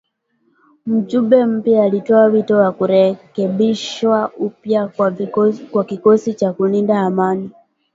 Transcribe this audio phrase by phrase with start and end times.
[0.85, 4.87] Mjumbe mpya alitoa wito wa kurekebishwa upya
[5.71, 7.51] kwa kikosi cha kulinda amani